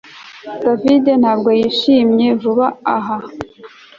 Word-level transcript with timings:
David 0.63 1.05
ntabwo 1.21 1.49
yishimye 1.59 2.27
vuba 2.41 2.65
aha 2.95 3.17